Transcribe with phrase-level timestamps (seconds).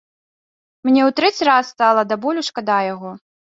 [0.89, 3.15] Мне ў трэці раз стала да болю шкода яго.